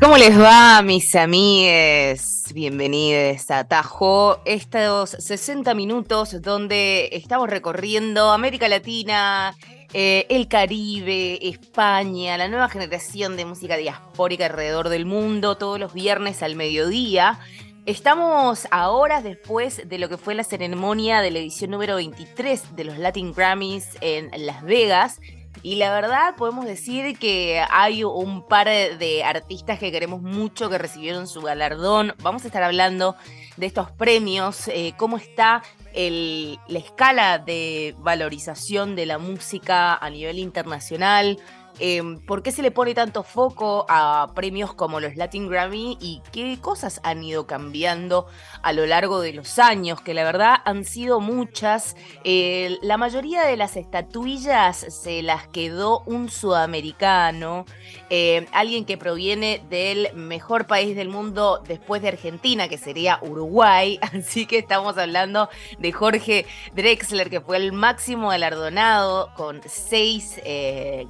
[0.00, 2.44] ¿Cómo les va, mis amigues?
[2.54, 4.40] Bienvenidos a Tajo.
[4.46, 9.54] Estos 60 minutos donde estamos recorriendo América Latina,
[9.92, 15.92] eh, el Caribe, España, la nueva generación de música diaspórica alrededor del mundo, todos los
[15.92, 17.38] viernes al mediodía.
[17.84, 22.74] Estamos a horas después de lo que fue la ceremonia de la edición número 23
[22.74, 25.20] de los Latin Grammys en Las Vegas.
[25.62, 30.78] Y la verdad podemos decir que hay un par de artistas que queremos mucho que
[30.78, 32.14] recibieron su galardón.
[32.22, 33.14] Vamos a estar hablando
[33.56, 40.38] de estos premios, eh, cómo está la escala de valorización de la música a nivel
[40.38, 41.38] internacional.
[41.80, 46.22] Eh, ¿Por qué se le pone tanto foco a premios como los Latin Grammy y
[46.32, 48.26] qué cosas han ido cambiando
[48.62, 50.00] a lo largo de los años?
[50.00, 51.96] Que la verdad han sido muchas.
[52.24, 57.64] La mayoría de las estatuillas se las quedó un sudamericano,
[58.08, 63.98] eh, alguien que proviene del mejor país del mundo después de Argentina, que sería Uruguay.
[64.12, 65.48] Así que estamos hablando
[65.78, 71.06] de Jorge Drexler, que fue el máximo galardonado con seis eh,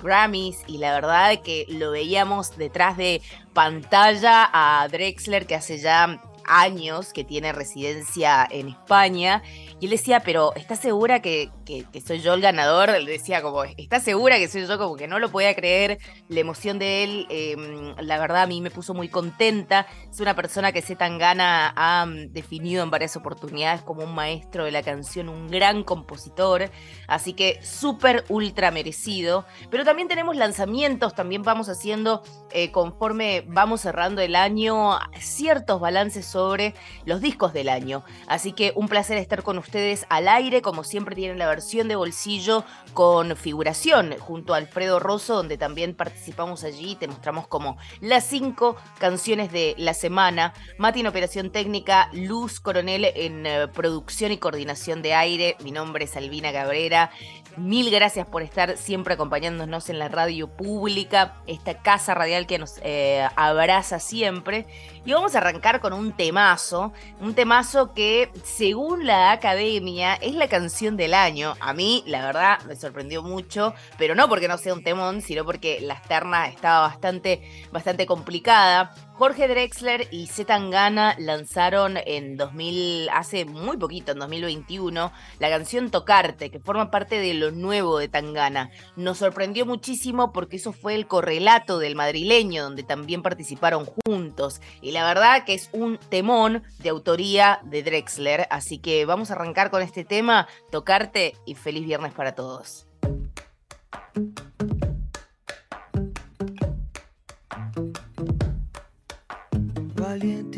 [0.67, 3.23] Y la verdad que lo veíamos detrás de
[3.53, 9.43] pantalla a Drexler, que hace ya años que tiene residencia en España.
[9.81, 12.91] Y él decía, pero ¿estás segura que, que- que soy yo el ganador?
[12.91, 14.77] Él decía como, ¿estás segura que soy yo?
[14.79, 15.99] Como que no lo podía creer.
[16.29, 17.57] La emoción de él, eh,
[18.01, 19.87] la verdad, a mí me puso muy contenta.
[20.11, 24.71] Es una persona que Zetangana ha mm, definido en varias oportunidades como un maestro de
[24.73, 26.71] la canción, un gran compositor.
[27.07, 29.47] Así que súper, ultra merecido.
[29.71, 36.27] Pero también tenemos lanzamientos, también vamos haciendo, eh, conforme vamos cerrando el año, ciertos balances
[36.41, 36.75] sobre
[37.05, 38.03] los discos del año.
[38.27, 41.97] Así que un placer estar con ustedes al aire, como siempre tienen la versión de
[41.97, 42.65] bolsillo
[42.95, 48.77] con figuración junto a Alfredo Rosso, donde también participamos allí, te mostramos como las cinco
[48.99, 50.55] canciones de la semana.
[50.79, 55.57] Mati en operación técnica, Luz Coronel en eh, producción y coordinación de aire.
[55.63, 57.11] Mi nombre es Albina Cabrera.
[57.57, 62.79] Mil gracias por estar siempre acompañándonos en la radio pública, esta casa radial que nos
[62.83, 64.67] eh, abraza siempre.
[65.05, 70.49] Y vamos a arrancar con un temazo, un temazo que según la academia es la
[70.49, 71.55] canción del año.
[71.61, 75.45] A mí, la verdad, me sorprendió mucho, pero no porque no sea un temón, sino
[75.45, 78.95] porque la externa estaba bastante, bastante complicada.
[79.21, 86.51] Jorge Drexler y Zetangana lanzaron en 2000, hace muy poquito, en 2021, la canción Tocarte,
[86.51, 88.71] que forma parte de lo nuevo de Tangana.
[88.97, 94.63] Nos sorprendió muchísimo porque eso fue el correlato del madrileño, donde también participaron juntos.
[94.81, 98.47] Y la verdad que es un temón de autoría de Drexler.
[98.49, 102.87] Así que vamos a arrancar con este tema, Tocarte y feliz viernes para todos.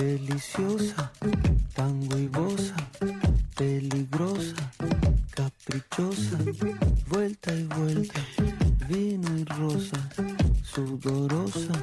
[0.00, 1.12] Deliciosa,
[1.74, 2.74] tango y bosa,
[3.54, 4.72] peligrosa,
[5.30, 6.38] caprichosa,
[7.06, 8.20] vuelta y vuelta,
[8.88, 10.08] vino y rosa,
[10.62, 11.74] sudorosa,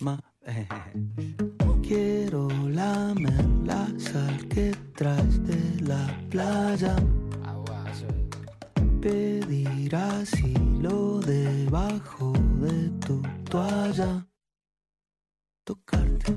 [0.00, 0.18] ma.
[1.82, 6.96] Quiero lamer la sal que traes de la playa.
[9.00, 14.26] Pedir asilo debajo de tu toalla.
[15.64, 16.36] Tocarte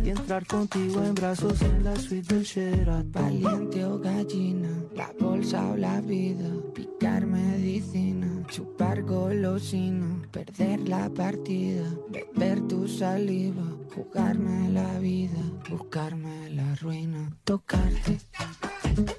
[0.03, 3.11] y entrar contigo en brazos en la suite del Sheraton.
[3.11, 11.83] Valiente o gallina, la bolsa o la vida, picar medicina, chupar golosina, perder la partida,
[12.09, 13.63] beber tu saliva,
[13.95, 15.39] jugarme la vida,
[15.69, 18.19] buscarme la ruina, tocarte,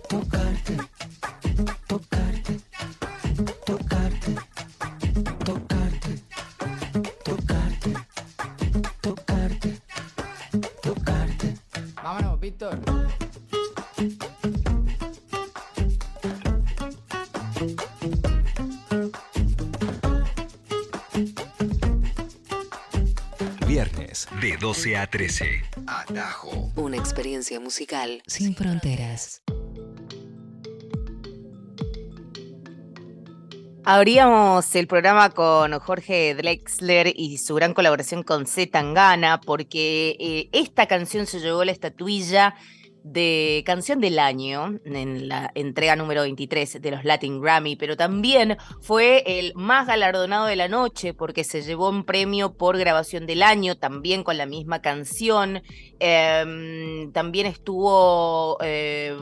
[0.09, 0.77] tocarte,
[24.73, 25.63] 12 a 13.
[25.87, 26.73] Atajo.
[26.77, 29.43] Una experiencia musical sin fronteras.
[33.85, 40.49] Abríamos el programa con Jorge Drexler y su gran colaboración con Z Tangana, porque eh,
[40.53, 42.55] esta canción se llevó la estatuilla
[43.05, 48.57] de canción del año en la entrega número 23 de los Latin Grammy, pero también
[48.81, 53.43] fue el más galardonado de la noche porque se llevó un premio por grabación del
[53.43, 55.63] año, también con la misma canción.
[55.99, 59.17] Em, también estuvo, eh,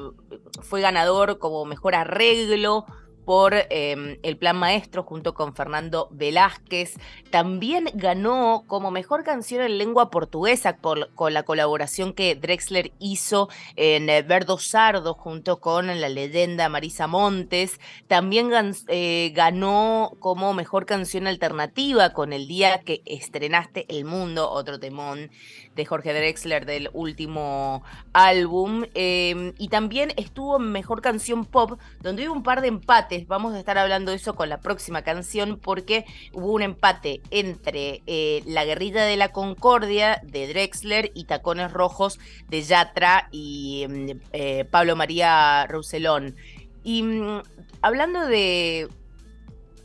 [0.62, 2.84] fue ganador como mejor arreglo
[3.30, 6.94] por eh, El Plan Maestro junto con Fernando Velázquez.
[7.30, 13.48] También ganó como mejor canción en lengua portuguesa por, con la colaboración que Drexler hizo
[13.76, 17.78] en eh, Verdo Sardo junto con la leyenda Marisa Montes.
[18.08, 18.50] También
[18.88, 25.30] eh, ganó como mejor canción alternativa con El Día que estrenaste El Mundo, otro temón
[25.74, 27.82] de Jorge Drexler del último
[28.12, 28.84] álbum.
[28.94, 33.26] Eh, y también estuvo Mejor Canción Pop, donde hubo un par de empates.
[33.26, 38.02] Vamos a estar hablando de eso con la próxima canción, porque hubo un empate entre
[38.06, 42.18] eh, La Guerrilla de la Concordia de Drexler y Tacones Rojos
[42.48, 43.86] de Yatra y
[44.32, 46.36] eh, Pablo María Rousselón.
[46.82, 47.42] Y mmm,
[47.82, 48.88] hablando de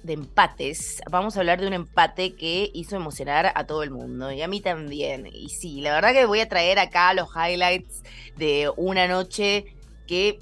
[0.05, 4.31] de empates, vamos a hablar de un empate que hizo emocionar a todo el mundo
[4.31, 5.27] y a mí también.
[5.31, 8.03] Y sí, la verdad que voy a traer acá los highlights
[8.37, 9.65] de una noche
[10.05, 10.37] que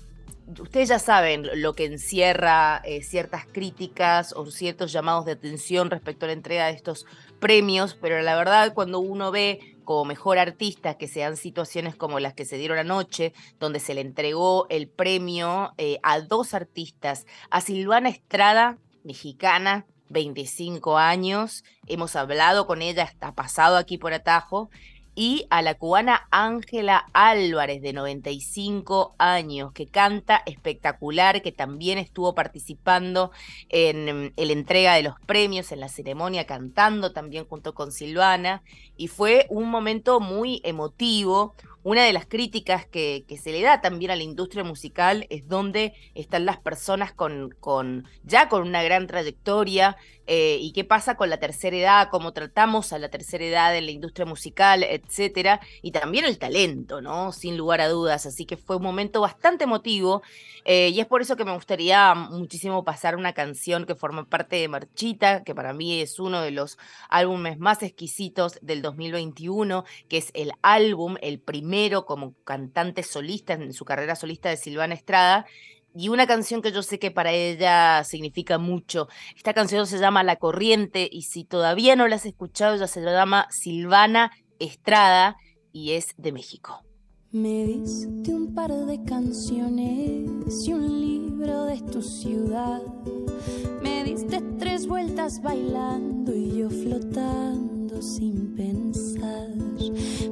[0.60, 6.26] ustedes ya saben lo que encierra eh, ciertas críticas o ciertos llamados de atención respecto
[6.26, 7.06] a la entrega de estos
[7.40, 12.34] premios, pero la verdad cuando uno ve como mejor artista que sean situaciones como las
[12.34, 17.62] que se dieron anoche, donde se le entregó el premio eh, a dos artistas, a
[17.62, 24.70] Silvana Estrada mexicana, 25 años, hemos hablado con ella, está pasado aquí por Atajo,
[25.16, 32.34] y a la cubana Ángela Álvarez, de 95 años, que canta espectacular, que también estuvo
[32.34, 33.32] participando
[33.70, 38.64] en, en la entrega de los premios, en la ceremonia, cantando también junto con Silvana,
[38.98, 44.12] y fue un momento muy emotivo, una de las críticas que, se le da también
[44.12, 47.54] a la industria musical es donde están las personas con,
[48.24, 52.94] ya con una gran trayectoria eh, y qué pasa con la tercera edad, cómo tratamos
[52.94, 57.34] a la tercera edad en la industria musical, etcétera, y también el talento, ¿no?
[57.34, 58.26] Sin lugar a dudas.
[58.26, 60.22] Así que fue un momento bastante emotivo
[60.64, 64.56] eh, y es por eso que me gustaría muchísimo pasar una canción que forma parte
[64.56, 66.78] de Marchita, que para mí es uno de los
[67.10, 71.40] álbumes más exquisitos del 2021, que es el álbum, el
[72.06, 75.46] como cantante solista en su carrera solista de Silvana Estrada
[75.96, 79.08] y una canción que yo sé que para ella significa mucho.
[79.36, 83.02] Esta canción se llama La Corriente y si todavía no la has escuchado, ya se
[83.02, 85.36] llama Silvana Estrada
[85.72, 86.84] y es de México.
[87.34, 92.80] Me diste un par de canciones y un libro de tu ciudad.
[93.82, 99.48] Me diste tres vueltas bailando y yo flotando sin pensar.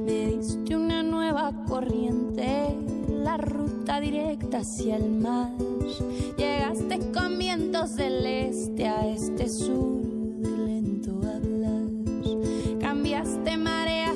[0.06, 2.76] Me diste una nueva corriente
[3.08, 5.50] la ruta directa hacia el mar.
[6.38, 10.02] Llegaste con vientos del este a este sur
[10.38, 11.82] de lento hablar.
[12.78, 14.11] Cambiaste mareas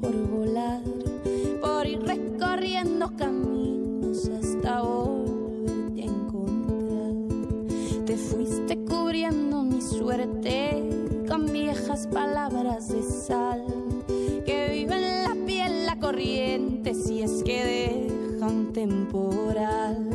[0.00, 0.80] por volar,
[1.60, 8.04] por ir recorriendo caminos hasta volverte a encontrar.
[8.06, 10.88] Te fuiste cubriendo mi suerte
[11.28, 13.64] con viejas palabras de sal
[14.46, 20.05] que vive en la piel la corriente si es que deja un temporal.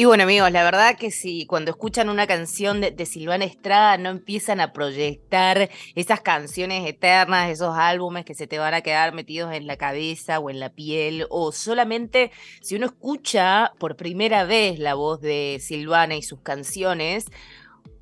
[0.00, 4.08] Y bueno, amigos, la verdad que si cuando escuchan una canción de, Silvana Estrada no
[4.08, 9.52] empiezan a proyectar esas canciones eternas, esos álbumes que se te van a quedar metidos
[9.52, 12.30] en la cabeza o en la piel, o solamente
[12.62, 17.26] si uno escucha por primera vez la voz de Silvana y sus canciones,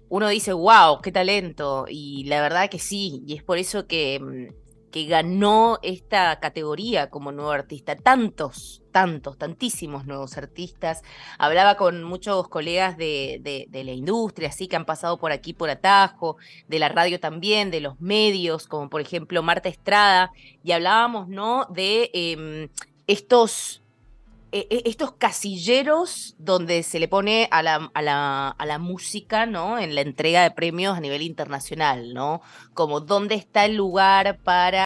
[0.08, 1.86] uno dice, wow, qué talento.
[1.88, 7.10] Y la verdad que sí, y es por eso que, mm, que ganó esta categoría
[7.10, 7.96] como nuevo artista.
[7.96, 11.02] Tantos, tantos, tantísimos nuevos artistas.
[11.38, 15.52] Hablaba con muchos colegas de, de- de la industria, así que han pasado por aquí
[15.52, 16.36] por Atajo,
[16.68, 20.32] de la radio también, de los medios, como por ejemplo Marta Estrada,
[20.64, 21.66] y hablábamos, ¿no?
[21.70, 22.68] De em,
[23.06, 23.82] estos
[24.52, 29.78] estos casilleros donde se le pone a la, a la- a la música, ¿no?
[29.78, 32.40] En la entrega de premios a nivel internacional, ¿no?
[32.74, 34.84] Como dónde está el lugar para,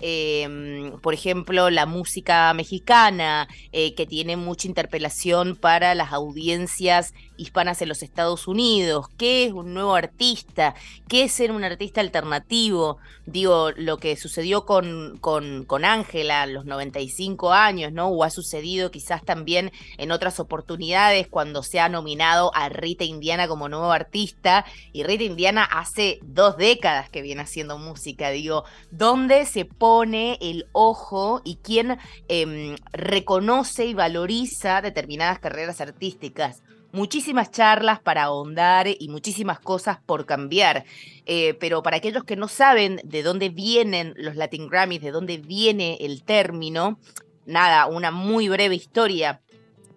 [0.00, 7.82] em, por ejemplo, la música mexicana, eh, que tiene mucha interpelación para las audiencias hispanas
[7.82, 10.74] en los Estados Unidos, qué es un nuevo artista,
[11.08, 16.46] qué es ser un artista alternativo, digo, lo que sucedió con con con Ángela a
[16.46, 18.08] los 95 años, ¿no?
[18.08, 23.48] O ha sucedido quizás también en otras oportunidades cuando se ha nominado a Rita Indiana
[23.48, 29.46] como nuevo artista, y Rita Indiana hace dos décadas que viene haciendo música, digo, ¿dónde
[29.46, 36.64] se pone el ojo y quién em, reconoce y valoriza determinadas carreras artísticas?
[36.90, 40.84] muchísimas charlas para ahondar y muchísimas cosas por cambiar.
[41.26, 45.36] Eh, pero para aquellos que no saben de dónde vienen los Latin Grammys, de dónde
[45.36, 46.98] viene el término,
[47.44, 49.42] nada, una muy breve historia.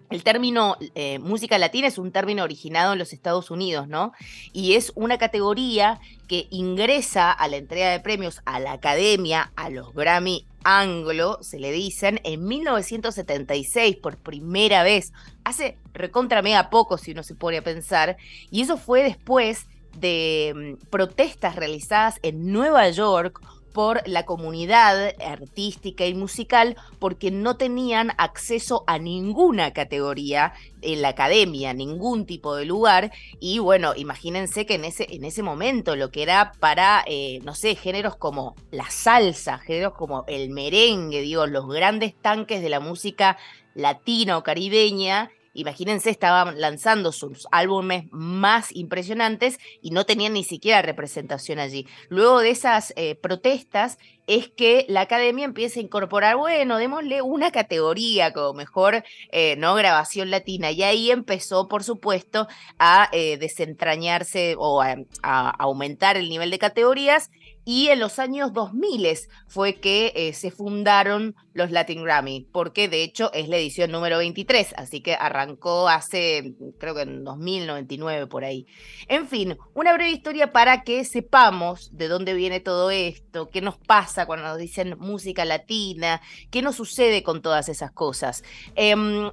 [0.09, 4.11] El término eh, música latina es un término originado en los Estados Unidos, ¿no?
[4.53, 9.69] Y es una categoría que ingresa a la entrega de premios a la academia, a
[9.69, 15.13] los Grammy anglo, se le dicen, en 1976 por primera vez.
[15.43, 18.17] Hace recontra mega poco si uno se pone a pensar.
[18.51, 23.41] Y eso fue después de mm, protestas realizadas en Nueva York
[23.73, 31.09] por la comunidad artística y musical porque no tenían acceso a ninguna categoría en la
[31.09, 33.11] academia, ningún tipo de lugar.
[33.39, 37.55] Y bueno, imagínense que en ese, en ese momento lo que era para, eh, no
[37.55, 42.79] sé, géneros como la salsa, géneros como el merengue, digo, los grandes tanques de la
[42.79, 43.37] música
[43.75, 50.81] latina o caribeña, imagínense, estaban lanzando sus álbumes más impresionantes y no tenían ni siquiera
[50.81, 51.87] representación allí.
[52.09, 53.97] Luego de esas eh, protestas
[54.29, 59.73] es que la academia empieza a incorporar, bueno, démosle una categoría como mejor eh, no
[59.73, 60.69] grabación latina.
[60.69, 62.47] Y ahí empezó, por supuesto,
[62.77, 67.31] a eh, desentrañarse o a, aumentar el nivel de categorías
[67.71, 73.03] y en los años 2000 fue que eh, se fundaron los Latin Grammy, porque de
[73.03, 78.43] hecho es la edición número 23, así que arrancó hace, creo que en 2099 por
[78.43, 78.65] ahí.
[79.07, 83.77] En fin, una breve historia para que sepamos de dónde viene todo esto, qué nos
[83.77, 88.43] pasa cuando nos dicen música latina, qué nos sucede con todas esas cosas.
[88.73, 89.29] Em,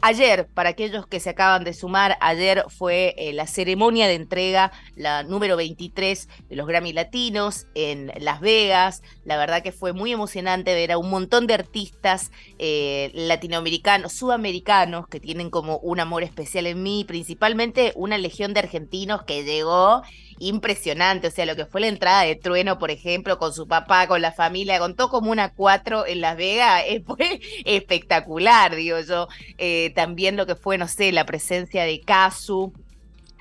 [0.00, 4.70] Ayer, para aquellos que se acaban de sumar, ayer fue eh, la ceremonia de entrega,
[4.96, 9.02] la número 23 de los Grammy Latinos en Las Vegas.
[9.24, 15.08] La verdad que fue muy emocionante ver a un montón de artistas eh, latinoamericanos, sudamericanos,
[15.08, 20.02] que tienen como un amor especial en mí, principalmente una legión de argentinos que llegó
[20.38, 21.28] impresionante.
[21.28, 24.22] O sea, lo que fue la entrada de Trueno, por ejemplo, con su papá, con
[24.22, 29.28] la familia, con todo como una cuatro en Las Vegas, eh, fue espectacular, digo yo.
[29.58, 32.72] Eh, también lo que fue, no sé, la presencia de Kazu.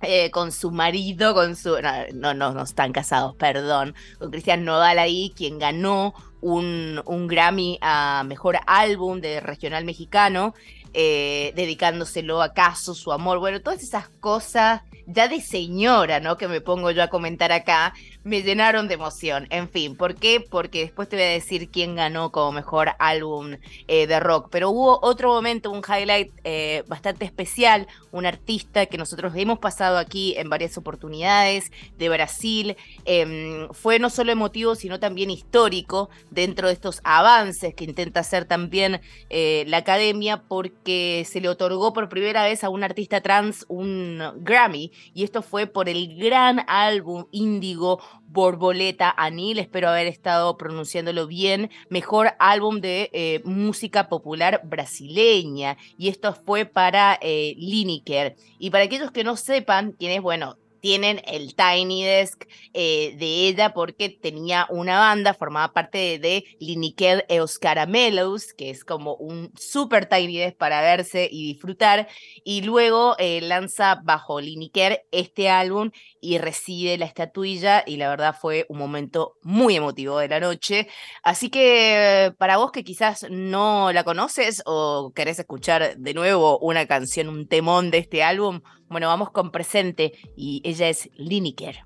[0.06, 1.78] Eh, con su marido, con su.
[2.14, 3.96] No, no, no, están casados, perdón.
[4.20, 10.56] Con Cristian Nodal ahí, quien ganó un, Grammy a mejor álbum de regional mexicano.
[10.94, 16.38] Dedicándoselo a Caso, su amor, bueno, todas esas cosas ya de señora, ¿no?
[16.38, 17.94] Que me pongo yo a comentar acá,
[18.24, 19.48] me llenaron de emoción.
[19.50, 20.40] En fin, ¿por qué?
[20.40, 23.58] Porque después te voy a decir quién ganó como mejor álbum
[23.88, 24.48] eh, de rock.
[24.50, 29.98] Pero hubo otro momento, un highlight eh, bastante especial, un artista que nosotros hemos pasado
[29.98, 32.78] aquí en varias oportunidades de Brasil.
[33.06, 38.46] Em, fue no solo emotivo, sino también histórico dentro de estos avances que intenta hacer
[38.46, 43.66] también eh, la academia, porque se le otorgó por primera vez a un artista trans
[43.68, 44.93] un Grammy.
[45.14, 51.70] Y esto fue por el gran álbum Índigo Borboleta Anil, espero haber estado pronunciándolo bien,
[51.89, 55.78] mejor álbum de eh, música popular brasileña.
[55.98, 58.36] Y esto fue para eh, Lineker.
[58.58, 63.48] Y para aquellos que no sepan quién es, bueno, tienen el Tiny Desk eh, de
[63.48, 69.54] ella porque tenía una banda, formaba parte de, de Liniqued Euskaramelos, que es como un
[69.58, 72.10] super Tiny Desk para verse y disfrutar,
[72.43, 78.36] y luego eh, lanza bajo Liniker este álbum y recibe la estatuilla y la verdad
[78.38, 80.89] fue un momento muy emotivo de la noche.
[81.24, 86.86] Así que para vos que quizás no la conoces o querés escuchar de nuevo una
[86.88, 91.86] canción, un temón de este álbum, bueno, vamos con presente y ella es Lineker.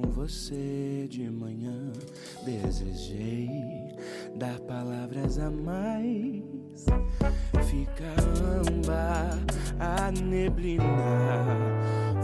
[0.00, 1.92] Com você de manhã.
[2.44, 3.50] Desejei
[4.36, 6.86] dar palavras a mais.
[7.68, 9.38] fica amba,
[9.78, 10.84] a neblina,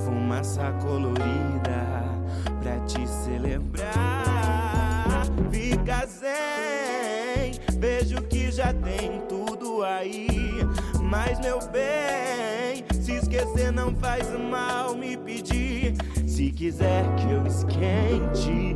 [0.05, 2.05] fumaça colorida
[2.63, 3.95] pra te celebrar.
[5.51, 10.29] Fica zen, vejo que já tem tudo aí.
[11.03, 15.95] Mas meu bem, se esquecer não faz mal me pedir.
[16.55, 18.75] Se quiser que eu esquente,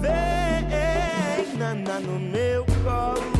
[0.00, 3.39] vem nana no meu colo.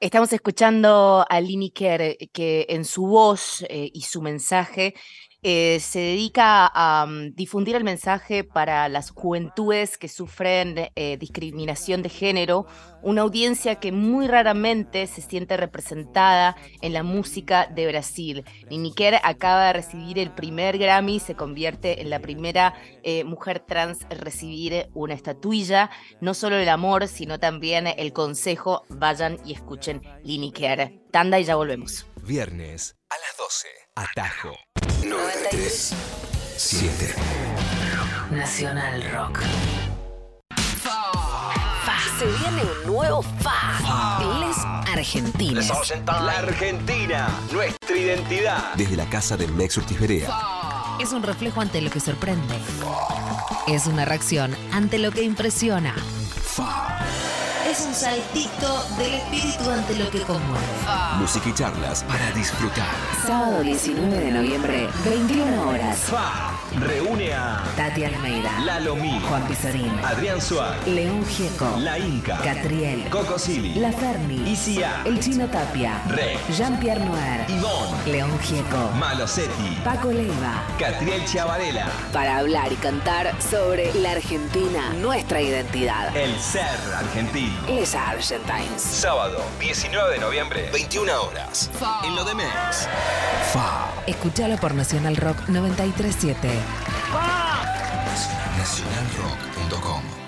[0.00, 4.94] Estamos escuchando a Lineker, que en su voz eh, y su mensaje
[5.42, 12.02] eh, se dedica a mm, difundir el mensaje para las juventudes que sufren eh, discriminación
[12.02, 12.66] de género,
[13.02, 18.44] una audiencia que muy raramente se siente representada en la música de Brasil.
[18.68, 24.00] Lineker acaba de recibir el primer Grammy, se convierte en la primera eh, mujer trans
[24.10, 30.02] en recibir una estatuilla, no solo el amor, sino también el consejo, vayan y escuchen
[30.24, 31.00] Lineker.
[31.12, 32.06] Tanda y ya volvemos.
[32.22, 33.85] Viernes a las 12.
[33.98, 34.52] Atajo.
[35.02, 35.94] 93.
[36.58, 37.14] 7.
[38.30, 39.40] Nacional Rock.
[40.82, 41.98] Fa.
[42.18, 44.18] Se viene un nuevo Fa.
[44.38, 44.58] Les
[44.92, 45.72] Argentinos.
[46.04, 48.74] La Argentina, nuestra identidad.
[48.74, 50.28] Desde la casa de Mex Ortiz Berea.
[51.00, 52.54] Es un reflejo ante lo que sorprende.
[53.66, 55.94] Es una reacción ante lo que impresiona.
[57.76, 60.64] Es un saltito del espíritu ante lo que conmueve.
[61.18, 62.86] Música y charlas para disfrutar.
[63.26, 65.98] Sábado 19 de noviembre, 21 horas.
[65.98, 72.38] FA reúne a Tati Almeida, Lalo Mil, Juan Pizorín, Adrián Suárez, León Gieco, La Inca,
[72.38, 78.90] Catriel, Coco Silly, La Ferni, Isia, El Chino Tapia, Re, Jean-Pierre Noir, Ivonne, León Gieco,
[78.98, 80.64] Malosetti, Paco Leiva.
[80.78, 86.14] Catriel Chavarela, Para hablar y cantar sobre la Argentina, nuestra identidad.
[86.16, 87.65] El Ser Argentino.
[87.68, 88.80] Les Argentines.
[88.80, 91.70] Sábado 19 de noviembre, 21 horas.
[92.04, 92.88] En lo de Mex.
[93.52, 93.92] FA.
[94.06, 96.48] Escuchalo por Nacional Rock 937.
[98.58, 100.25] Nacionalrock.com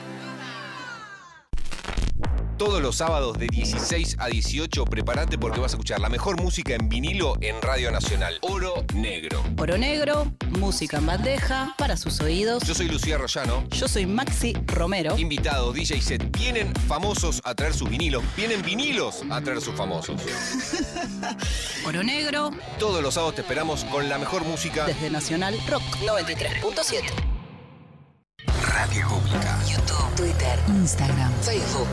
[2.59, 6.75] Todos los sábados de 16 a 18, prepárate porque vas a escuchar la mejor música
[6.75, 8.37] en vinilo en Radio Nacional.
[8.41, 9.45] Oro Negro.
[9.57, 12.65] Oro Negro, música en bandeja para sus oídos.
[12.65, 13.65] Yo soy Lucía Rollano.
[13.71, 15.17] Yo soy Maxi Romero.
[15.17, 16.37] Invitado, DJ set.
[16.37, 18.25] Vienen famosos a traer sus vinilos.
[18.37, 20.21] Vienen vinilos a traer sus famosos.
[21.87, 24.85] Oro Negro Todos los sábados te esperamos con la mejor música.
[24.85, 27.03] desde Nacional Rock 93.7.
[28.75, 29.59] Radio Pública.
[29.65, 31.89] YouTube, Twitter, Instagram, Facebook.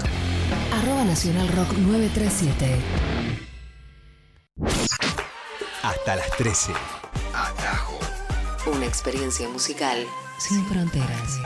[0.71, 2.75] Arroba Nacional Rock 937.
[5.83, 6.73] Hasta las 13.
[7.33, 7.99] Atajo.
[8.67, 10.05] Una experiencia musical
[10.37, 11.39] sin fronteras.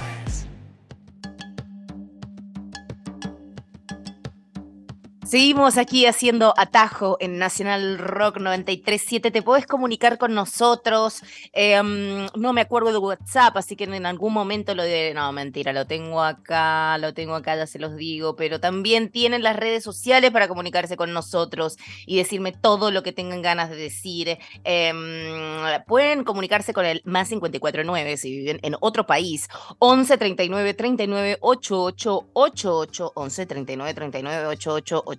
[5.29, 9.29] Seguimos aquí haciendo atajo en Nacional Rock 937.
[9.29, 11.21] Te puedes comunicar con nosotros.
[11.53, 15.13] Em, no me acuerdo de WhatsApp, así que en algún momento lo de.
[15.13, 18.35] No, mentira, lo tengo acá, lo tengo acá, ya se los digo.
[18.35, 23.11] Pero también tienen las redes sociales para comunicarse con nosotros y decirme todo lo que
[23.11, 24.39] tengan ganas de decir.
[24.63, 24.97] Em,
[25.85, 29.47] pueden comunicarse con el más 549 si viven en otro país.
[29.77, 35.18] 11 39 39 88 88 11 39 39 88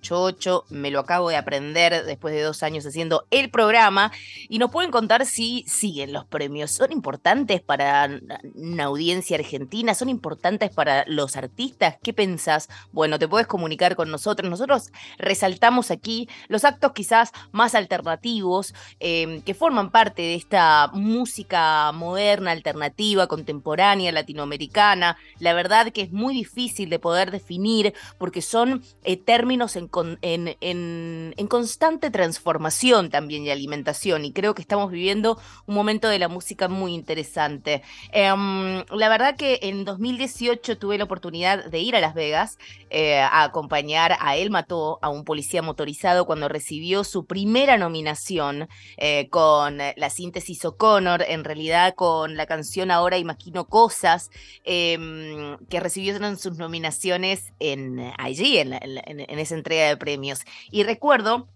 [0.69, 4.11] me lo acabo de aprender después de dos años haciendo el programa
[4.49, 6.71] y nos pueden contar si siguen los premios.
[6.71, 8.09] ¿Son importantes para
[8.55, 9.93] una audiencia argentina?
[9.93, 11.97] ¿Son importantes para los artistas?
[12.03, 12.67] ¿Qué pensás?
[12.91, 14.49] Bueno, te puedes comunicar con nosotros.
[14.49, 21.91] Nosotros resaltamos aquí los actos quizás más alternativos em, que forman parte de esta música
[21.93, 25.17] moderna, alternativa, contemporánea, latinoamericana.
[25.39, 29.87] La verdad que es muy difícil de poder definir porque son eh, términos en
[30.21, 34.25] en, constante transformación también y alimentación.
[34.25, 37.83] Y creo que estamos viviendo un momento de la música muy interesante.
[38.11, 42.57] Em, la verdad que en 2018 tuve la oportunidad de ir a Las Vegas
[42.89, 48.67] eh, a acompañar a él mató a un policía motorizado cuando recibió su primera nominación
[48.97, 54.29] eh, con la síntesis O'Connor, en realidad con la canción Ahora Imagino Cosas,
[54.63, 60.41] em, que recibieron sus nominaciones en, allí, en esa entrega de premios.
[60.69, 61.47] Y recuerdo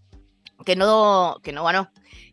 [0.66, 1.66] que no, que no.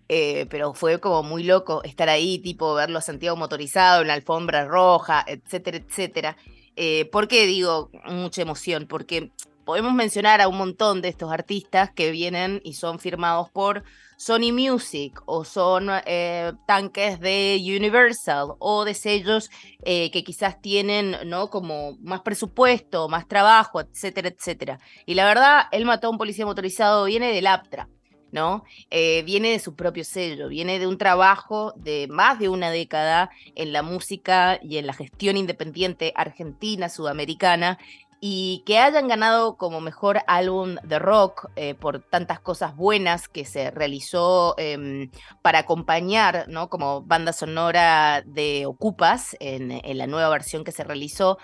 [0.09, 4.15] Eh, pero fue como muy loco estar ahí, tipo verlo a Santiago motorizado en la
[4.15, 6.37] alfombra roja, etcétera, etcétera.
[6.77, 8.87] Eh, ¿Por qué digo mucha emoción?
[8.87, 9.31] Porque
[9.65, 13.85] podemos mencionar a un montón de estos artistas que vienen y son firmados por
[14.23, 19.51] Sony Music o son eh, tanques de Universal o de sellos
[19.85, 21.51] eh, que quizás tienen, ¿no?
[21.51, 24.79] Como más presupuesto, más trabajo, etcétera, etcétera.
[25.07, 27.89] Y la verdad, él mató a un policía motorizado, viene del Aptra.
[28.33, 28.65] ¿no?
[28.91, 33.31] Eh, viene de su propio sello, viene de un trabajo de más de una década
[33.55, 37.79] en la música y en la gestión independiente argentina, sudamericana,
[38.25, 43.45] y que hayan ganado como mejor álbum de rock eh, por tantas cosas buenas que
[43.45, 45.11] se realizó em,
[45.43, 46.71] para acompañar, ¿no?
[46.71, 51.37] Como banda sonora de Ocupas en, la nueva versión que se realizó.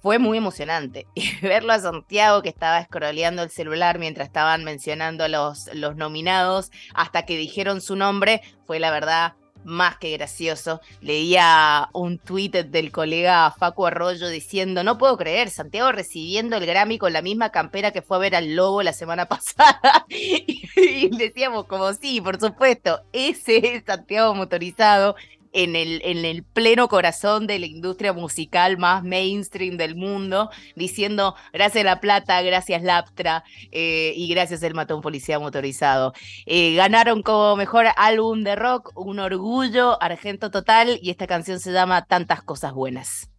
[0.00, 1.06] Fue muy emocionante.
[1.14, 6.70] Y verlo a Santiago que estaba scrolleando el celular mientras estaban mencionando los, los nominados
[6.94, 10.80] hasta que dijeron su nombre, fue la verdad más que gracioso.
[11.00, 16.98] Leía un tuit del colega Facu Arroyo diciendo, no puedo creer, Santiago recibiendo el Grammy
[16.98, 20.06] con la misma campera que fue a ver al Lobo la semana pasada.
[20.08, 25.16] y, decíamos como, sí, por supuesto, ese es Santiago motorizado
[25.52, 31.34] en el, en el pleno corazón de la industria musical más mainstream del mundo, diciendo
[31.52, 36.12] gracias La Plata, gracias Laptra eh, y gracias El Matón Policía Motorizado.
[36.46, 41.72] Eh, ganaron como mejor álbum de rock, un orgullo, argento total, y esta canción se
[41.72, 43.31] llama Tantas Cosas Buenas.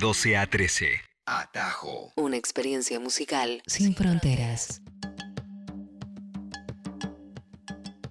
[0.00, 0.86] 12 a 13.
[1.26, 2.12] Atajo.
[2.14, 4.80] Una experiencia musical sin fronteras.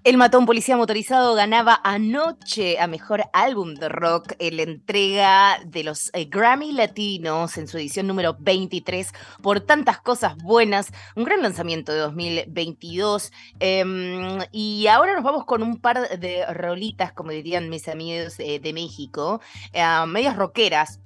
[0.03, 5.85] El Matón Policía Motorizado ganaba anoche a Mejor Álbum de Rock en la entrega de
[5.85, 9.09] los eh, Grammy Latinos en su edición número 23
[9.41, 10.91] por tantas cosas buenas.
[11.15, 13.31] Un gran lanzamiento de 2022.
[13.59, 18.59] Em, y ahora nos vamos con un par de rolitas, como dirían mis amigos eh,
[18.59, 19.39] de México,
[19.71, 20.99] eh, medias rockeras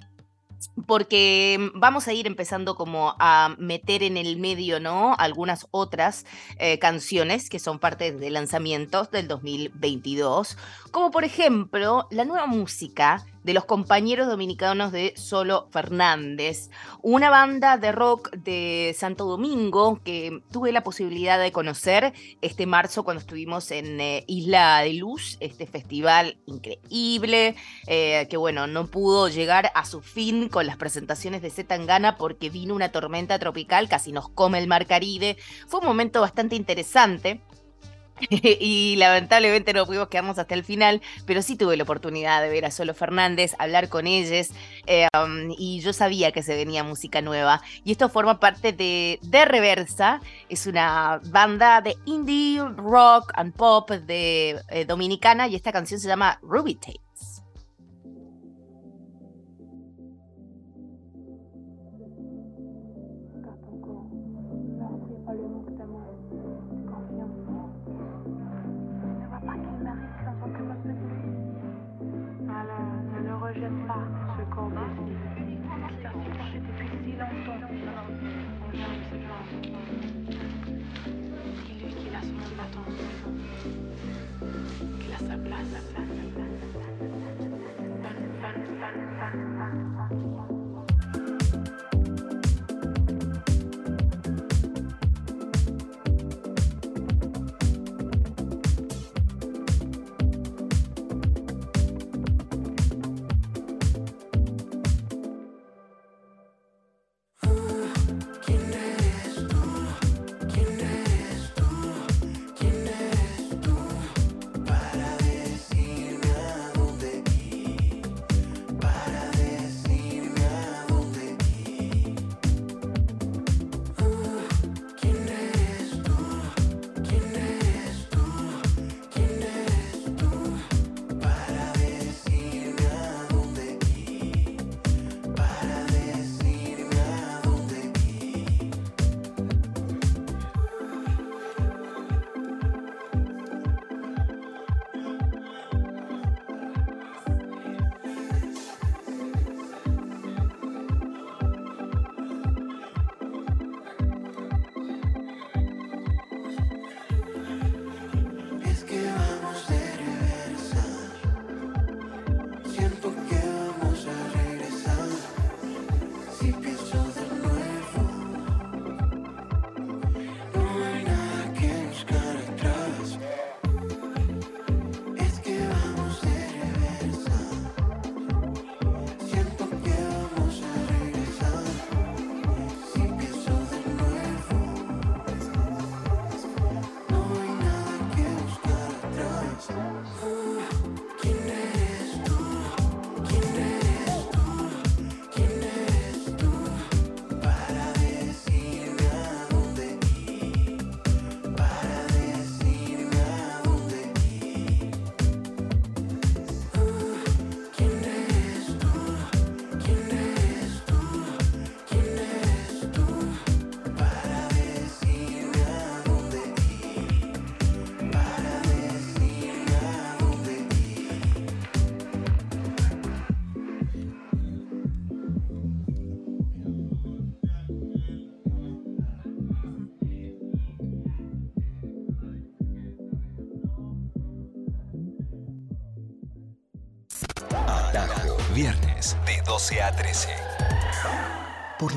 [0.86, 5.14] porque vamos a ir empezando como a meter en el medio, ¿no?
[5.18, 6.26] Algunas otras
[6.58, 10.56] eh, canciones que son parte de lanzamientos del 2022,
[10.90, 16.70] como por ejemplo la nueva música de los compañeros dominicanos de Solo Fernández,
[17.02, 23.04] una banda de rock de Santo Domingo que tuve la posibilidad de conocer este marzo
[23.04, 29.28] cuando estuvimos en eh, Isla de Luz, este festival increíble, eh, que bueno, no pudo
[29.28, 34.12] llegar a su fin con las presentaciones de Zetangana porque vino una tormenta tropical, casi
[34.12, 35.36] nos come el mar Caribe.
[35.66, 37.40] Fue un momento bastante interesante.
[38.30, 42.64] y lamentablemente no pudimos quedarnos hasta el final, pero sí tuve la oportunidad de ver
[42.64, 44.50] a Solo Fernández, hablar con ellos,
[45.14, 47.62] um, y yo sabía que se venía música nueva.
[47.84, 53.90] Y esto forma parte de, de Reversa, es una banda de indie, rock and pop
[53.90, 57.11] de eh, dominicana, y esta canción se llama Ruby Tapes.
[74.60, 74.84] Voir.
[81.64, 82.94] Dis-lui qu'il a son importance,
[85.00, 86.51] qu'il a sa place, sa place, sa place.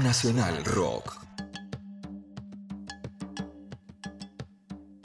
[0.02, 1.05] Nacional Rock.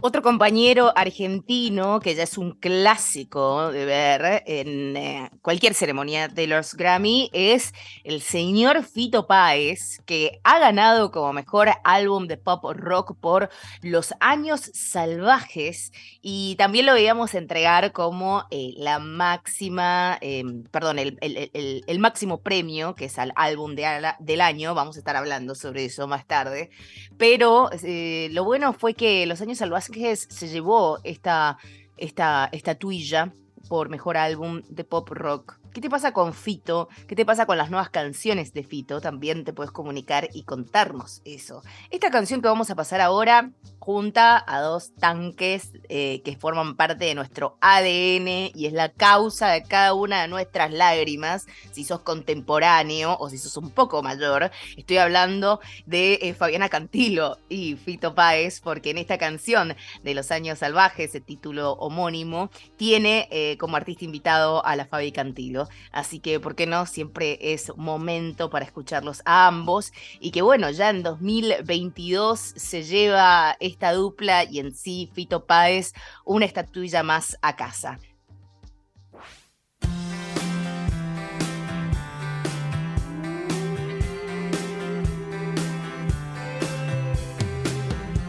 [0.03, 6.47] Otro compañero argentino que ya es un clásico de ver en eh, cualquier ceremonia de
[6.47, 12.65] los Grammy es el señor Fito Páez, que ha ganado como mejor álbum de pop
[12.75, 13.51] rock por
[13.83, 15.93] Los Años Salvajes.
[16.23, 22.95] Y también lo veíamos entregar como eh, la máxima, eh, perdón, el, el- máximo premio,
[22.95, 23.87] que es al álbum de
[24.21, 26.71] del año, vamos a estar hablando sobre eso más tarde,
[27.19, 29.90] pero lo bueno fue que Los Años Salvajes
[30.29, 31.59] se llevó esta,
[31.97, 33.33] esta estatuilla
[33.69, 35.60] por mejor álbum de pop rock.
[35.73, 36.89] ¿Qué te pasa con Fito?
[37.07, 39.01] ¿Qué te pasa con las nuevas canciones de Fito?
[39.01, 41.63] También te puedes comunicar y contarnos eso.
[41.91, 47.05] Esta canción que vamos a pasar ahora junta a dos tanques eh, que forman parte
[47.05, 52.01] de nuestro ADN y es la causa de cada una de nuestras lágrimas, si sos
[52.01, 54.51] contemporáneo o si sos un poco mayor.
[54.77, 60.31] Estoy hablando de eh, Fabiana Cantilo y Fito Páez, porque en esta canción de Los
[60.33, 65.60] Años Salvajes, el título homónimo, tiene eh, como artista invitado a la Fabi Cantilo.
[65.93, 66.87] Así que, ¿por qué no?
[66.87, 69.93] Siempre es momento para escucharlos a ambos.
[70.21, 75.93] Y que bueno, ya en 2022 se lleva esta dupla y en sí Fito Páez
[76.25, 77.99] una estatuilla más a casa.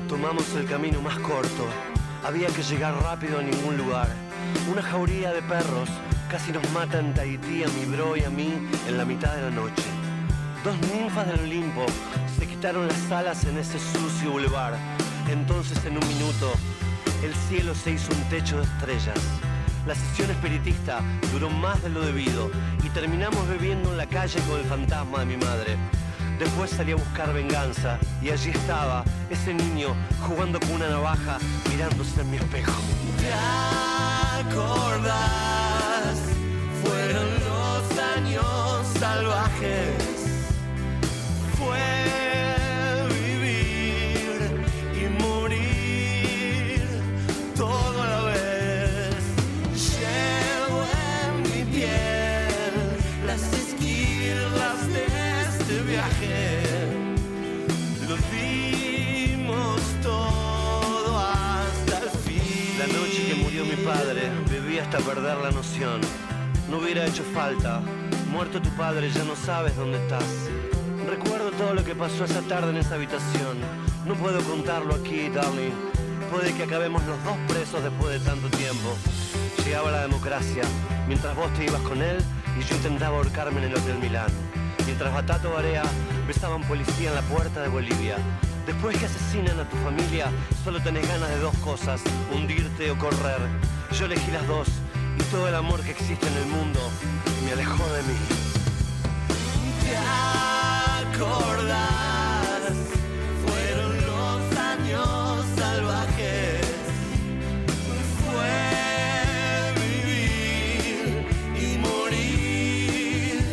[0.07, 1.65] Tomamos el camino más corto.
[2.23, 4.07] Había que llegar rápido a ningún lugar.
[4.71, 5.89] Una jauría de perros
[6.32, 8.53] casi nos mata en Tahití a mi bro y a mí
[8.88, 9.84] en la mitad de la noche.
[10.63, 11.86] Dos ninfas del Olimpo
[12.39, 14.77] se quitaron las alas en ese sucio bulevar.
[15.29, 16.53] Entonces en un minuto
[17.21, 19.19] el cielo se hizo un techo de estrellas.
[19.86, 21.01] La sesión espiritista
[21.34, 22.49] duró más de lo debido
[22.82, 25.75] y terminamos bebiendo en la calle con el fantasma de mi madre.
[26.39, 29.93] Después salí a buscar venganza y allí estaba ese niño
[30.25, 32.71] jugando con una navaja mirándose en mi espejo.
[33.19, 35.51] ¿Te acordás?
[41.58, 41.78] Fue
[43.10, 44.39] vivir
[44.95, 46.82] y morir
[47.56, 49.24] todo a la vez.
[49.76, 52.74] Llevo en mi piel
[53.28, 55.06] las esquirlas de
[55.43, 56.64] este viaje.
[58.08, 62.80] Lo dimos todo hasta el fin.
[62.80, 66.02] La noche que murió mi padre, bebí hasta perder la noción.
[66.70, 67.82] No hubiera hecho falta.
[68.32, 70.23] Muerto tu padre, ya no sabes dónde estás.
[71.05, 73.57] Recuerdo todo lo que pasó esa tarde en esa habitación.
[74.05, 75.73] No puedo contarlo aquí, darling.
[76.32, 78.95] Puede que acabemos los dos presos después de tanto tiempo.
[79.65, 80.63] Llegaba la democracia,
[81.09, 82.23] mientras vos te ibas con él
[82.57, 84.32] y yo intentaba ahorcarme en el Hotel Milán.
[84.86, 85.84] Mientras Batato Barea
[86.25, 88.15] besaba un policía en la puerta de Bolivia.
[88.65, 90.32] Después que asesinan a tu familia,
[90.63, 92.01] solo tenés ganas de dos cosas,
[92.34, 93.41] hundirte o correr.
[93.99, 94.69] Yo elegí las dos
[95.19, 96.79] y todo el amor que existe en el mundo
[97.56, 98.16] me de mí.
[99.84, 99.93] ¿Te
[101.18, 101.82] acordás?
[103.45, 106.66] Fueron los años salvajes.
[108.24, 108.58] Fue
[109.82, 111.28] vivir
[111.60, 113.43] y morir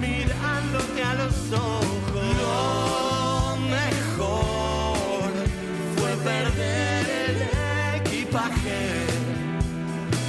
[0.00, 2.24] mirándote a los ojos.
[2.40, 5.30] Lo mejor
[5.96, 7.38] fue perder el
[8.00, 8.80] equipaje.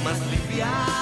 [0.02, 0.95] Más liviano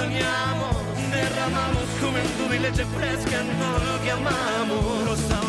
[0.00, 0.76] aquello que soñamos.
[1.10, 5.04] Derramamos juventud y leche fresca en todo lo que amamos.
[5.04, 5.39] Lo sabes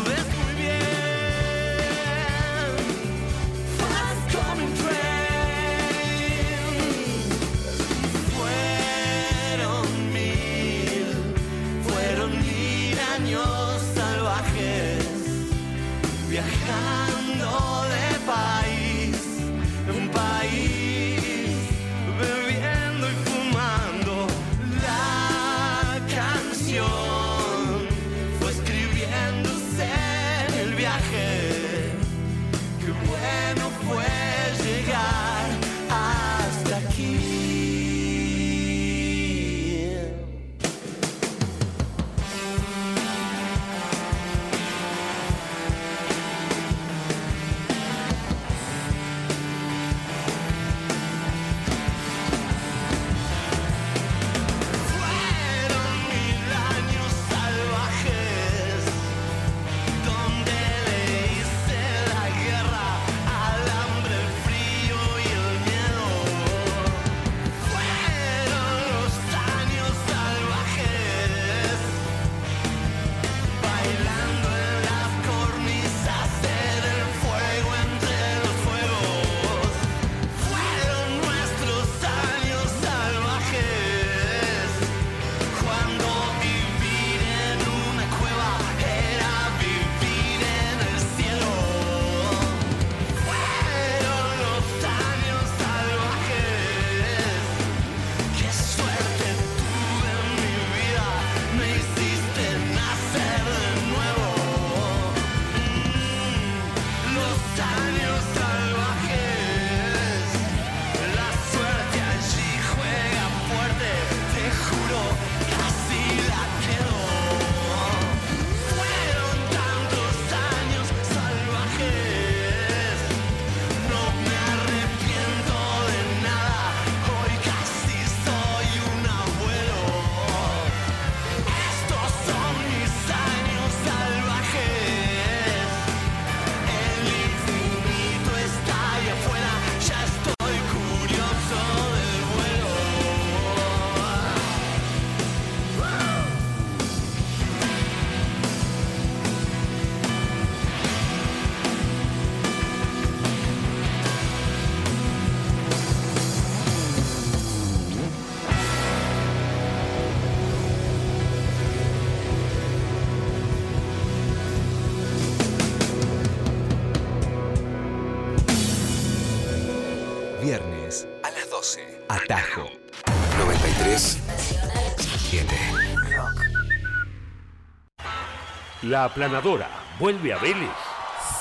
[178.92, 180.68] La aplanadora vuelve a Vélez.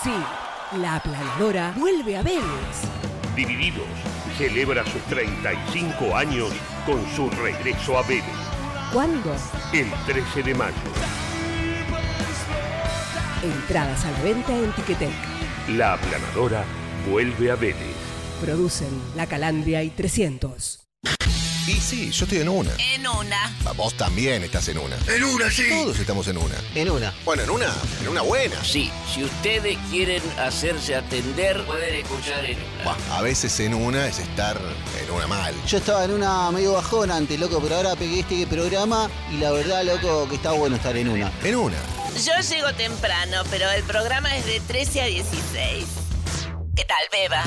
[0.01, 0.13] Sí,
[0.77, 2.77] la aplanadora vuelve a Vélez.
[3.35, 3.89] Divididos
[4.37, 6.49] celebra sus 35 años
[6.85, 8.23] con su regreso a Vélez.
[8.93, 9.35] ¿Cuándo?
[9.73, 10.75] El 13 de mayo.
[13.43, 15.11] Entradas a la venta en Ticketek.
[15.71, 16.63] La aplanadora
[17.11, 17.97] vuelve a Vélez.
[18.39, 20.87] Producen La Calandria y 300.
[21.71, 22.71] Y sí, yo estoy en una.
[22.77, 23.45] En una.
[23.65, 24.97] Ah, Vos también estás en una.
[25.07, 25.63] En una, sí.
[25.69, 26.55] Todos estamos en una.
[26.75, 27.13] En una.
[27.23, 28.61] Bueno, en una, en una buena.
[28.61, 33.15] Sí, si ustedes quieren hacerse atender, pueden escuchar en una.
[33.17, 34.59] A veces en una es estar
[35.01, 35.55] en una mal.
[35.65, 39.51] Yo estaba en una medio bajón antes, loco, pero ahora pegué este programa y la
[39.51, 41.31] verdad, loco, que está bueno estar en una.
[41.41, 41.77] En una.
[42.15, 45.85] Yo llego temprano, pero el programa es de 13 a 16.
[46.75, 47.43] ¿Qué tal, Beba?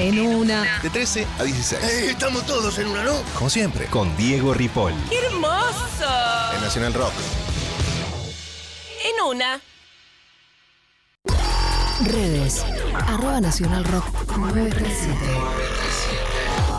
[0.00, 0.80] En una.
[0.80, 1.84] De 13 a 16.
[1.84, 3.12] Eh, estamos todos en una, ¿no?
[3.34, 3.84] Como siempre.
[3.88, 4.94] Con Diego Ripoll.
[5.10, 6.08] ¡Qué hermoso!
[6.54, 7.12] En Nacional Rock.
[9.04, 9.60] En una.
[12.06, 12.64] Redes.
[12.94, 14.06] Arroba Nacional Rock
[14.38, 15.16] 937.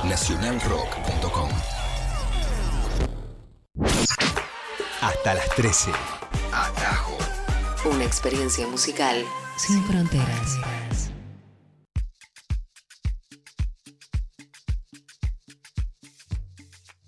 [0.06, 1.50] Nacionalrock.com
[5.02, 5.92] Hasta las 13.
[6.52, 7.20] Atajo.
[7.86, 9.24] Una experiencia musical
[9.58, 10.58] sin fronteras.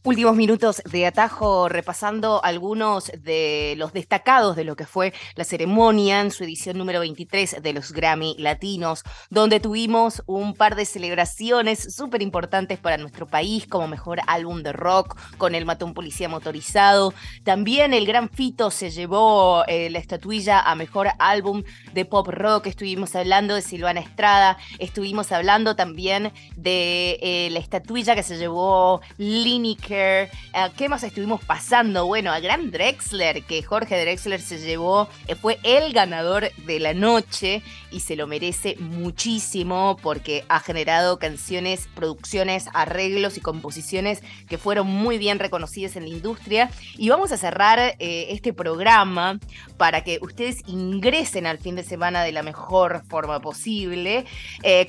[0.06, 6.20] Últimos minutos de atajo repasando algunos de los destacados de lo que fue la ceremonia
[6.20, 11.96] en su edición número 23 de los Grammy Latinos, donde tuvimos un par de celebraciones
[11.96, 17.14] súper importantes para nuestro país, como mejor álbum de rock con el Matón Policía Motorizado.
[17.46, 22.68] También el Gran Fito se llevó eh, la estatuilla a mejor álbum de pop rock.
[22.68, 29.00] Estuvimos hablando de Silvana Estrada, estuvimos hablando también de eh, la estatuilla que se llevó
[29.18, 29.93] Lineker.
[29.96, 30.30] Eh,
[30.76, 32.08] ¿Qué más estuvimos pasando?
[32.08, 36.96] Bueno, a Gran Drexler, que Jorge Drexler se llevó, eh, fue el ganador de la
[36.96, 44.58] noche y se lo merece muchísimo porque ha generado canciones, producciones, arreglos y composiciones que
[44.58, 46.72] fueron muy bien reconocidas en la industria.
[46.98, 49.40] Y vamos a cerrar eh, este programa
[49.78, 54.26] para que ustedes ingresen al fin de semana de la mejor forma posible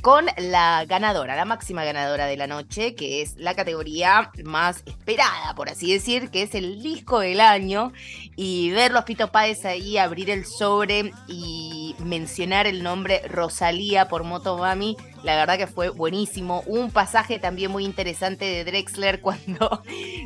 [0.00, 5.54] con la ganadora, la máxima ganadora de la noche, que es la categoría más esperada,
[5.54, 7.92] por así decir, que es el disco del año.
[8.36, 14.24] Y ver los Pito Páez ahí, abrir el sobre y mencionar el nombre Rosalía por
[14.24, 16.62] Motomami, la verdad que fue buenísimo.
[16.66, 19.82] Un pasaje también muy interesante de Drexler cuando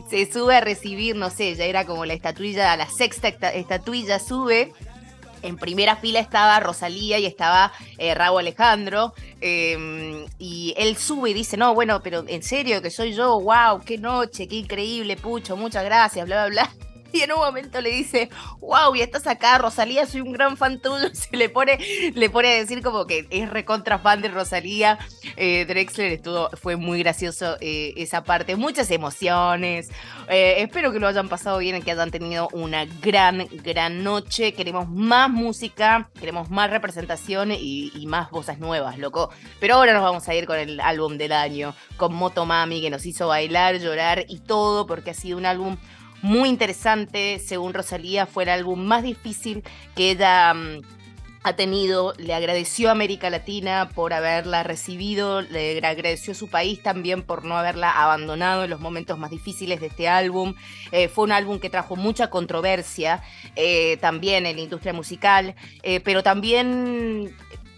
[0.09, 4.19] se sube a recibir, no sé, ya era como la estatuilla, la sexta esta- estatuilla
[4.19, 4.73] sube.
[5.41, 9.14] En primera fila estaba Rosalía y estaba eh, Raúl Alejandro.
[9.41, 13.80] Eh, y él sube y dice, no, bueno, pero en serio que soy yo, wow,
[13.84, 16.88] qué noche, qué increíble, Pucho, muchas gracias, bla, bla, bla.
[17.13, 18.29] Y en un momento le dice,
[18.61, 21.09] wow, y estás acá, Rosalía, soy un gran fan tuyo.
[21.13, 21.79] Se le pone,
[22.15, 24.99] le pone a decir como que es recontra fan de Rosalía.
[25.37, 29.91] Eh, Drexler estuvo, fue muy gracioso eh, esa parte, muchas emociones.
[30.29, 34.53] Eh, espero que lo hayan pasado bien, que hayan tenido una gran, gran noche.
[34.53, 39.31] Queremos más música, queremos más representación y, y más voces nuevas, loco.
[39.61, 43.07] Pero ahora nos vamos a ir con el álbum del año, con Motomami, que nos
[43.07, 45.77] hizo bailar, llorar y todo, porque ha sido un álbum
[46.23, 47.39] muy interesante.
[47.39, 49.62] Según Rosalía, fue el álbum más difícil
[49.95, 50.81] que ella mm,
[51.43, 52.14] ha tenido.
[52.19, 57.45] Le agradeció a América Latina por haberla recibido, le agradeció a su país también por
[57.45, 60.55] no haberla abandonado en los momentos más difíciles de este álbum.
[60.93, 63.23] Eh, fue un álbum que trajo mucha controversia
[63.57, 67.35] eh, también en la industria musical, eh, pero también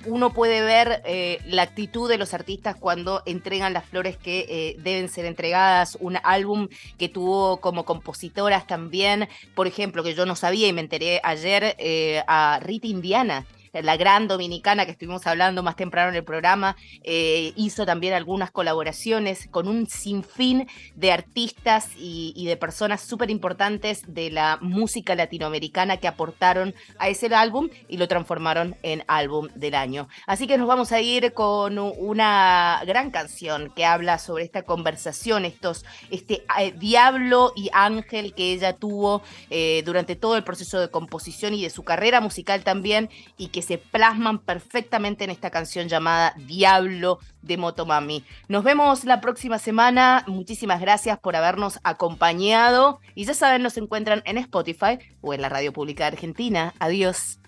[0.06, 4.76] uno puede ver eh, la actitud de los artistas cuando entregan las flores que eh,
[4.80, 5.96] deben ser entregadas.
[6.00, 10.80] Un álbum que tuvo como compositoras también, por ejemplo, que yo no sabía y me
[10.80, 13.46] enteré ayer, eh, a Rita Indiana.
[13.72, 18.50] La gran dominicana que estuvimos hablando más temprano en el programa, eh, hizo también algunas
[18.50, 25.98] colaboraciones con un sinfín de artistas y, de personas súper importantes de la música latinoamericana
[25.98, 30.08] que aportaron a ese álbum y lo transformaron en álbum del año.
[30.26, 35.44] Así que nos vamos a ir con una gran canción que habla sobre esta conversación,
[35.44, 40.90] estos, este eh, diablo y ángel que ella tuvo eh, durante todo el proceso de
[40.90, 45.88] composición y de su carrera musical también, y que se plasman perfectamente en esta canción
[45.88, 48.24] llamada Diablo de Motomami.
[48.48, 50.24] Nos vemos la próxima semana.
[50.26, 53.00] Muchísimas gracias por habernos acompañado.
[53.14, 56.74] Y ya saben, nos encuentran en Spotify o en la Radio Pública Argentina.
[56.78, 57.40] Adiós.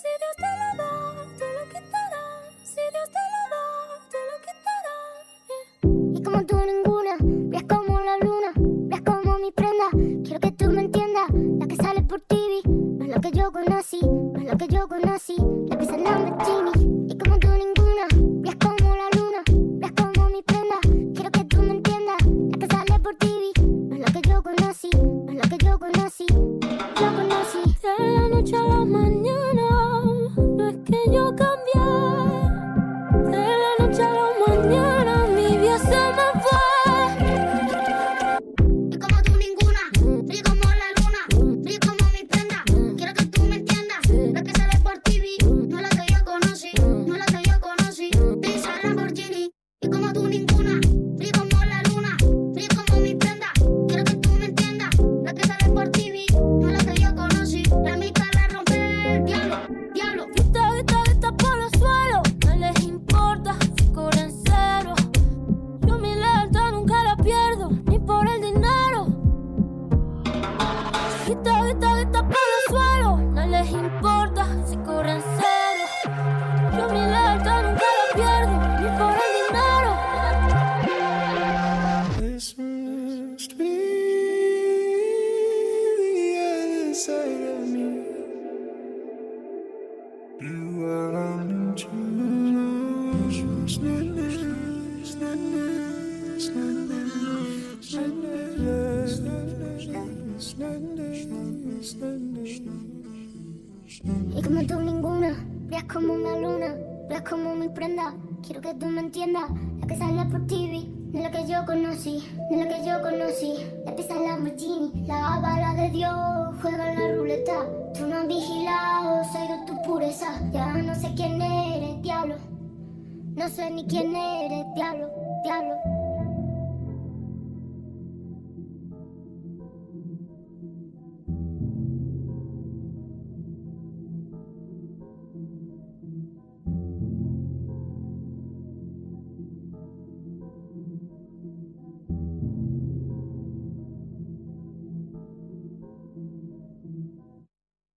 [0.00, 0.86] Si Dios te da,
[1.36, 2.22] te lo quitará.
[2.64, 3.64] Si Dios te da,
[4.10, 4.96] te lo quitará.
[6.14, 8.52] Y como tú ninguna, veas como la luna,
[8.88, 9.90] veas como mi prenda.
[10.24, 12.62] Quiero que tú me entiendas, la que sale por TV.
[12.64, 15.36] No es lo que yo conocí, no es lo que yo conocí.
[15.68, 16.79] La que se llama Jimmy.